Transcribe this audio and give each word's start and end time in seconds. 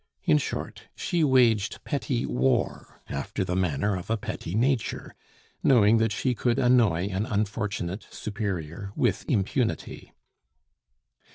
In 0.23 0.39
short, 0.39 0.85
she 0.95 1.23
waged 1.23 1.83
petty 1.83 2.25
war 2.25 3.03
after 3.07 3.43
the 3.45 3.55
manner 3.55 3.95
of 3.95 4.09
a 4.09 4.17
petty 4.17 4.55
nature, 4.55 5.13
knowing 5.61 5.99
that 5.99 6.11
she 6.11 6.33
could 6.33 6.57
annoy 6.57 7.09
an 7.11 7.27
unfortunate 7.27 8.07
superior 8.09 8.91
with 8.95 9.23
impunity. 9.29 10.11